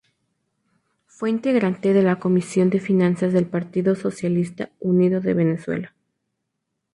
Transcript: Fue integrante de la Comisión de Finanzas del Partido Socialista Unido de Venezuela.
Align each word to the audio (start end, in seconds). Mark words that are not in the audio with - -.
Fue 1.05 1.29
integrante 1.29 1.93
de 1.93 2.01
la 2.01 2.17
Comisión 2.17 2.71
de 2.71 2.79
Finanzas 2.79 3.33
del 3.33 3.45
Partido 3.45 3.93
Socialista 3.93 4.71
Unido 4.79 5.21
de 5.21 5.35
Venezuela. 5.35 5.93